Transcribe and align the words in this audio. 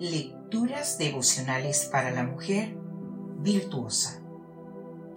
Lecturas 0.00 0.96
devocionales 0.96 1.86
para 1.92 2.10
la 2.10 2.22
mujer 2.22 2.74
virtuosa. 3.40 4.22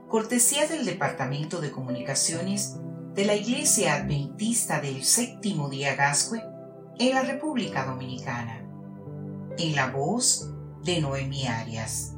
Cortesía 0.09 0.67
del 0.67 0.83
Departamento 0.83 1.61
de 1.61 1.71
Comunicaciones 1.71 2.75
de 3.15 3.23
la 3.23 3.33
Iglesia 3.33 3.95
Adventista 3.95 4.81
del 4.81 5.05
Séptimo 5.05 5.69
Día 5.69 5.95
Gascue 5.95 6.43
en 6.99 7.15
la 7.15 7.21
República 7.21 7.85
Dominicana. 7.85 8.67
En 9.57 9.73
la 9.73 9.89
voz 9.89 10.51
de 10.83 10.99
Noemi 10.99 11.47
Arias. 11.47 12.15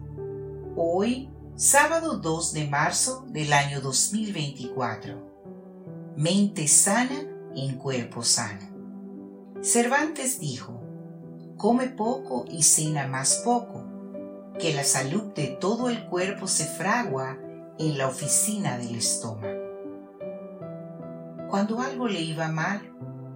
Hoy, 0.75 1.29
sábado 1.55 2.17
2 2.17 2.53
de 2.53 2.67
marzo 2.67 3.27
del 3.29 3.53
año 3.53 3.79
2024. 3.79 6.15
Mente 6.17 6.67
sana 6.67 7.27
en 7.55 7.77
cuerpo 7.77 8.23
sano. 8.23 8.73
Cervantes 9.61 10.39
dijo, 10.39 10.74
come 11.57 11.87
poco 11.87 12.45
y 12.49 12.63
cena 12.63 13.07
más 13.07 13.41
poco, 13.43 13.83
que 14.59 14.73
la 14.73 14.83
salud 14.83 15.33
de 15.33 15.47
todo 15.47 15.89
el 15.89 16.05
cuerpo 16.05 16.47
se 16.47 16.65
fragua 16.65 17.37
en 17.77 17.97
la 17.97 18.07
oficina 18.07 18.77
del 18.77 18.95
estómago. 18.95 19.63
Cuando 21.49 21.81
algo 21.81 22.07
le 22.07 22.21
iba 22.21 22.47
mal, 22.47 22.93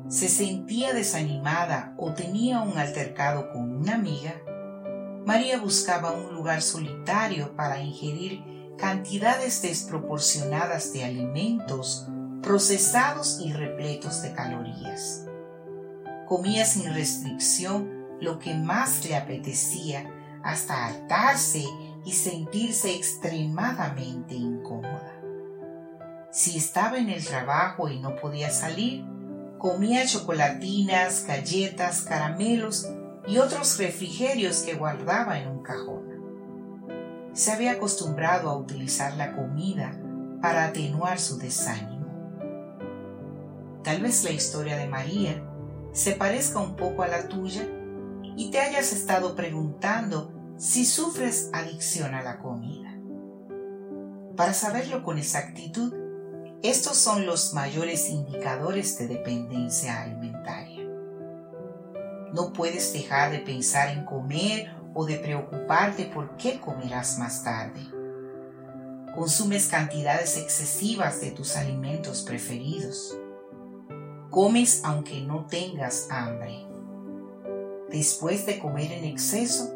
se 0.07 0.27
sentía 0.27 0.93
desanimada 0.93 1.93
o 1.97 2.13
tenía 2.13 2.61
un 2.61 2.77
altercado 2.77 3.51
con 3.51 3.75
una 3.75 3.95
amiga, 3.95 4.33
María 5.25 5.59
buscaba 5.59 6.11
un 6.11 6.33
lugar 6.33 6.61
solitario 6.61 7.55
para 7.55 7.79
ingerir 7.79 8.43
cantidades 8.77 9.61
desproporcionadas 9.61 10.91
de 10.93 11.03
alimentos 11.03 12.07
procesados 12.41 13.39
y 13.39 13.53
repletos 13.53 14.23
de 14.23 14.33
calorías. 14.33 15.25
Comía 16.27 16.65
sin 16.65 16.91
restricción 16.93 17.98
lo 18.19 18.39
que 18.39 18.53
más 18.53 19.05
le 19.05 19.15
apetecía 19.15 20.09
hasta 20.43 20.87
hartarse 20.87 21.65
y 22.05 22.11
sentirse 22.11 22.95
extremadamente 22.95 24.35
incómoda. 24.35 25.15
Si 26.31 26.57
estaba 26.57 26.97
en 26.97 27.09
el 27.09 27.25
trabajo 27.25 27.89
y 27.89 27.99
no 27.99 28.15
podía 28.15 28.51
salir, 28.51 29.03
comía 29.57 30.05
chocolatinas, 30.05 31.25
galletas, 31.27 32.01
caramelos 32.01 32.87
y 33.27 33.37
otros 33.39 33.77
refrigerios 33.77 34.61
que 34.61 34.75
guardaba 34.75 35.39
en 35.39 35.49
un 35.49 35.63
cajón. 35.63 36.09
Se 37.33 37.51
había 37.51 37.73
acostumbrado 37.73 38.49
a 38.49 38.57
utilizar 38.57 39.15
la 39.15 39.35
comida 39.35 39.91
para 40.41 40.65
atenuar 40.65 41.19
su 41.19 41.37
desánimo. 41.37 41.99
Tal 43.83 44.01
vez 44.01 44.23
la 44.23 44.31
historia 44.31 44.77
de 44.77 44.87
María 44.87 45.43
se 45.91 46.13
parezca 46.13 46.59
un 46.59 46.75
poco 46.75 47.03
a 47.03 47.07
la 47.07 47.27
tuya 47.27 47.67
y 48.35 48.51
te 48.51 48.59
hayas 48.59 48.93
estado 48.93 49.35
preguntando 49.35 50.33
si 50.57 50.85
sufres 50.85 51.49
adicción 51.53 52.13
a 52.13 52.21
la 52.21 52.39
comida. 52.39 52.93
Para 54.35 54.53
saberlo 54.53 55.03
con 55.03 55.17
exactitud, 55.17 55.93
estos 56.61 56.97
son 56.97 57.25
los 57.25 57.53
mayores 57.53 58.09
indicadores 58.09 58.97
de 58.97 59.07
dependencia 59.07 60.01
alimentaria. 60.01 60.85
No 62.33 62.53
puedes 62.53 62.93
dejar 62.93 63.31
de 63.31 63.39
pensar 63.39 63.89
en 63.89 64.05
comer 64.05 64.71
o 64.93 65.05
de 65.05 65.15
preocuparte 65.17 66.05
por 66.05 66.35
qué 66.37 66.59
comerás 66.59 67.17
más 67.17 67.43
tarde. 67.43 67.81
Consumes 69.15 69.67
cantidades 69.67 70.37
excesivas 70.37 71.21
de 71.21 71.31
tus 71.31 71.55
alimentos 71.55 72.21
preferidos. 72.21 73.17
Comes 74.29 74.81
aunque 74.83 75.21
no 75.21 75.47
tengas 75.47 76.07
hambre. 76.11 76.68
Después 77.91 78.45
de 78.45 78.59
comer 78.59 78.91
en 78.91 79.05
exceso, 79.05 79.73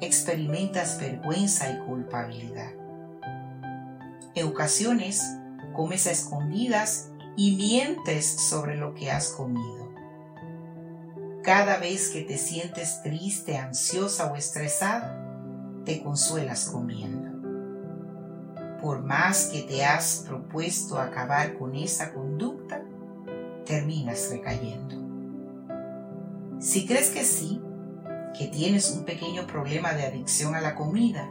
experimentas 0.00 0.98
vergüenza 1.00 1.70
y 1.70 1.78
culpabilidad. 1.86 2.72
En 4.34 4.46
ocasiones, 4.48 5.22
comes 5.74 6.06
a 6.06 6.10
escondidas 6.10 7.10
y 7.36 7.56
mientes 7.56 8.26
sobre 8.26 8.76
lo 8.76 8.94
que 8.94 9.10
has 9.10 9.30
comido. 9.30 9.92
Cada 11.42 11.78
vez 11.78 12.08
que 12.08 12.22
te 12.22 12.36
sientes 12.36 13.02
triste, 13.02 13.56
ansiosa 13.56 14.32
o 14.32 14.36
estresada, 14.36 15.20
te 15.84 16.02
consuelas 16.02 16.66
comiendo. 16.70 17.30
Por 18.80 19.02
más 19.02 19.46
que 19.46 19.62
te 19.62 19.84
has 19.84 20.24
propuesto 20.26 20.98
acabar 20.98 21.58
con 21.58 21.74
esa 21.74 22.12
conducta, 22.12 22.82
terminas 23.64 24.28
recayendo. 24.30 25.03
Si 26.58 26.86
crees 26.86 27.10
que 27.10 27.24
sí, 27.24 27.60
que 28.36 28.48
tienes 28.48 28.90
un 28.90 29.04
pequeño 29.04 29.46
problema 29.46 29.92
de 29.92 30.04
adicción 30.04 30.54
a 30.54 30.60
la 30.60 30.74
comida, 30.74 31.28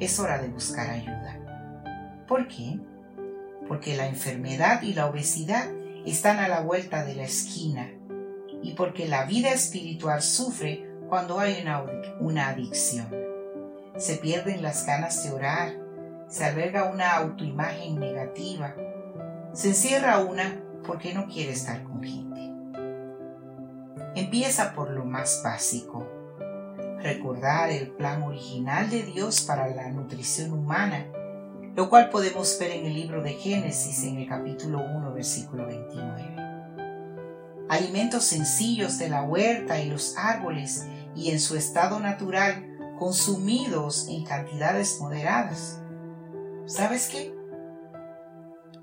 es 0.00 0.18
hora 0.18 0.38
de 0.38 0.48
buscar 0.48 0.90
ayuda. 0.90 1.38
¿Por 2.26 2.48
qué? 2.48 2.78
Porque 3.66 3.96
la 3.96 4.06
enfermedad 4.06 4.82
y 4.82 4.94
la 4.94 5.06
obesidad 5.06 5.68
están 6.04 6.38
a 6.38 6.48
la 6.48 6.60
vuelta 6.60 7.04
de 7.04 7.14
la 7.14 7.24
esquina 7.24 7.90
y 8.62 8.72
porque 8.72 9.08
la 9.08 9.24
vida 9.24 9.50
espiritual 9.50 10.22
sufre 10.22 10.88
cuando 11.08 11.38
hay 11.40 11.64
una, 12.20 12.48
adicción. 12.48 13.08
Se 13.96 14.16
pierden 14.16 14.62
las 14.62 14.86
ganas 14.86 15.24
de 15.24 15.32
orar, 15.32 15.72
se 16.28 16.44
alberga 16.44 16.90
una 16.90 17.16
autoimagen 17.16 17.98
negativa, 17.98 18.74
se 19.52 19.68
encierra 19.68 20.18
una 20.18 20.60
porque 20.86 21.14
no 21.14 21.26
quiere 21.26 21.52
estar 21.52 21.82
con 21.82 22.02
gente. 22.02 22.27
Empieza 24.14 24.74
por 24.74 24.90
lo 24.90 25.04
más 25.04 25.42
básico. 25.44 26.06
Recordar 27.00 27.70
el 27.70 27.90
plan 27.90 28.22
original 28.22 28.90
de 28.90 29.02
Dios 29.02 29.42
para 29.42 29.68
la 29.68 29.88
nutrición 29.90 30.52
humana, 30.52 31.06
lo 31.76 31.88
cual 31.88 32.10
podemos 32.10 32.58
ver 32.58 32.72
en 32.72 32.86
el 32.86 32.94
libro 32.94 33.22
de 33.22 33.34
Génesis 33.34 34.02
en 34.04 34.18
el 34.18 34.28
capítulo 34.28 34.80
1, 34.80 35.12
versículo 35.12 35.66
29. 35.66 36.36
Alimentos 37.68 38.24
sencillos 38.24 38.98
de 38.98 39.10
la 39.10 39.22
huerta 39.22 39.80
y 39.80 39.90
los 39.90 40.16
árboles 40.16 40.86
y 41.14 41.30
en 41.30 41.38
su 41.38 41.56
estado 41.56 42.00
natural 42.00 42.64
consumidos 42.98 44.08
en 44.08 44.24
cantidades 44.24 44.98
moderadas. 45.00 45.80
¿Sabes 46.66 47.08
qué? 47.08 47.32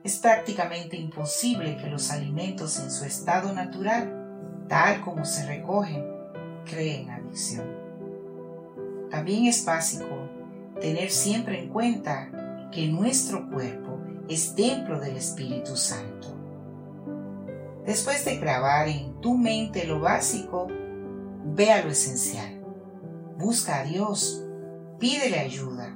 Es 0.03 0.19
prácticamente 0.19 0.97
imposible 0.97 1.78
que 1.78 1.88
los 1.88 2.12
alimentos 2.12 2.80
en 2.80 2.91
su 2.91 3.06
estado 3.06 3.52
natural 3.53 4.25
tal 4.68 5.02
como 5.02 5.26
se 5.26 5.46
recogen, 5.46 6.06
creen 6.66 7.09
adicción. 7.09 7.66
También 9.09 9.46
es 9.46 9.66
básico 9.66 10.30
tener 10.81 11.09
siempre 11.09 11.59
en 11.62 11.70
cuenta 11.70 12.70
que 12.72 12.88
nuestro 12.88 13.50
cuerpo 13.50 14.00
es 14.28 14.56
templo 14.56 15.00
del 15.00 15.18
Espíritu 15.18 15.76
Santo. 15.76 16.28
Después 17.86 18.26
de 18.26 18.38
grabar 18.38 18.88
en 18.88 19.22
tu 19.22 19.38
mente 19.38 19.86
lo 19.86 20.00
básico, 20.00 20.68
ve 21.46 21.72
a 21.72 21.84
lo 21.84 21.92
esencial. 21.92 22.62
Busca 23.38 23.82
a 23.82 23.84
Dios, 23.84 24.44
pídele 25.00 25.40
ayuda. 25.40 25.96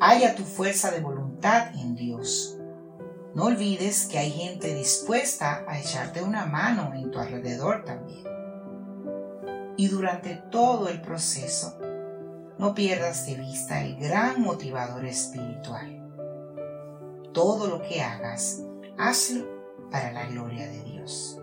Haya 0.00 0.34
tu 0.34 0.42
fuerza 0.44 0.90
de 0.90 1.00
voluntad 1.00 1.74
en 1.74 1.94
Dios. 1.94 2.58
No 3.34 3.46
olvides 3.46 4.06
que 4.06 4.18
hay 4.18 4.30
gente 4.30 4.72
dispuesta 4.76 5.64
a 5.66 5.80
echarte 5.80 6.22
una 6.22 6.46
mano 6.46 6.92
en 6.94 7.10
tu 7.10 7.18
alrededor 7.18 7.84
también. 7.84 8.24
Y 9.76 9.88
durante 9.88 10.36
todo 10.52 10.88
el 10.88 11.00
proceso, 11.00 11.76
no 12.58 12.76
pierdas 12.76 13.26
de 13.26 13.34
vista 13.34 13.82
el 13.82 13.96
gran 13.96 14.40
motivador 14.40 15.04
espiritual. 15.04 16.00
Todo 17.32 17.66
lo 17.66 17.82
que 17.82 18.00
hagas, 18.00 18.62
hazlo 18.96 19.44
para 19.90 20.12
la 20.12 20.26
gloria 20.26 20.68
de 20.68 20.84
Dios. 20.84 21.40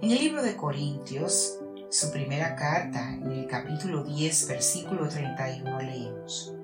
En 0.00 0.10
el 0.10 0.18
libro 0.18 0.42
de 0.42 0.56
Corintios, 0.56 1.58
su 1.90 2.10
primera 2.10 2.56
carta, 2.56 3.12
en 3.12 3.30
el 3.30 3.46
capítulo 3.46 4.02
10, 4.02 4.48
versículo 4.48 5.06
31, 5.10 5.78
leemos, 5.80 6.54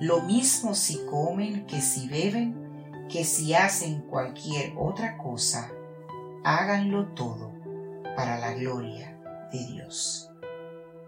Lo 0.00 0.20
mismo 0.20 0.74
si 0.74 0.98
comen 1.06 1.64
que 1.66 1.80
si 1.80 2.08
beben, 2.08 2.61
que 3.12 3.24
si 3.24 3.52
hacen 3.52 4.00
cualquier 4.00 4.72
otra 4.78 5.18
cosa, 5.18 5.70
háganlo 6.44 7.08
todo 7.08 7.52
para 8.16 8.38
la 8.38 8.54
gloria 8.54 9.20
de 9.52 9.66
Dios. 9.66 10.30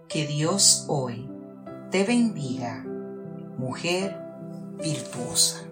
Que 0.06 0.26
Dios 0.26 0.84
hoy 0.88 1.26
te 1.90 2.04
bendiga, 2.04 2.84
mujer 3.56 4.20
virtuosa. 4.76 5.64